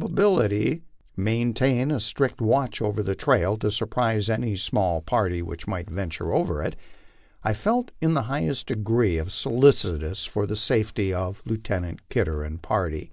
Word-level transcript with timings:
ability 0.00 0.80
maintain 1.16 1.90
a 1.90 1.98
strict 1.98 2.40
watch 2.40 2.80
over 2.80 3.02
the 3.02 3.16
trail 3.16 3.56
to 3.56 3.68
surprise 3.68 4.30
any 4.30 4.54
small 4.54 5.00
party 5.00 5.42
which 5.42 5.66
might 5.66 5.90
venture 5.90 6.32
over 6.32 6.62
it, 6.62 6.76
I 7.42 7.52
felt 7.52 7.90
in 8.00 8.14
the 8.14 8.22
highest 8.30 8.68
degree 8.68 9.20
solicitous 9.26 10.24
for 10.24 10.46
the 10.46 10.54
safety 10.54 11.12
of 11.12 11.42
Lieutenant 11.44 12.08
Kidder 12.10 12.44
and 12.44 12.62
party. 12.62 13.10